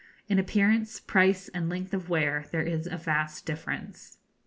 In 0.27 0.39
appearance, 0.39 0.99
price, 0.99 1.47
and 1.49 1.69
length 1.69 1.93
of 1.93 2.09
wear 2.09 2.45
there 2.49 2.63
is 2.63 2.87
a 2.87 2.97
vast 2.97 3.45
difference. 3.45 4.17